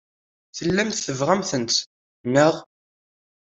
Tellamt 0.57 1.03
tebɣamt-tt, 1.05 1.75
naɣ? 2.33 2.53